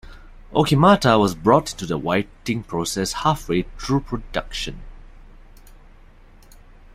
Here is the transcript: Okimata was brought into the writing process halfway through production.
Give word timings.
Okimata 0.51 1.19
was 1.19 1.35
brought 1.35 1.73
into 1.73 1.85
the 1.85 1.95
writing 1.95 2.63
process 2.63 3.13
halfway 3.13 3.67
through 3.77 3.99
production. 3.99 4.81